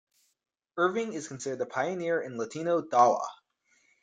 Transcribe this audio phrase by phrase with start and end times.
[0.77, 3.27] Irving is considered a pioneer in Latino Dawah.